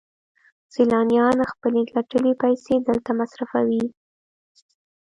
سیلانیان 0.73 1.37
خپلې 1.51 1.81
ګټلې 1.93 2.33
پیسې 2.41 2.75
دلته 2.87 3.11
مصرفوي 3.19 3.83